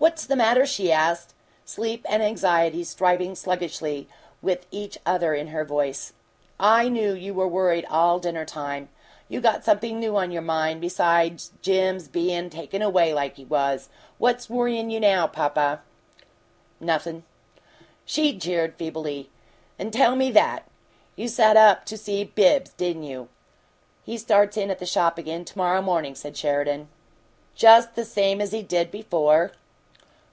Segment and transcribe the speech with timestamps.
[0.00, 1.34] "What's the matter?" she asked,
[1.66, 4.08] sleep and anxiety striving sluggishly
[4.40, 6.14] with each other in her voice.
[6.58, 8.88] "I knew you were worried all dinner time.
[9.28, 13.90] You got something new on your mind besides Jim's bein' taken away like he was.
[14.16, 15.82] What's worryin' you now, papa?"
[16.80, 17.24] "Nothin'."
[18.06, 19.28] She jeered feebly.
[19.78, 20.62] "N' tell ME that!
[21.14, 23.28] You sat up to see Bibbs, didn't you?"
[24.02, 26.88] "He starts in at the shop again to morrow morning," said Sheridan.
[27.54, 29.52] "Just the same as he did before?"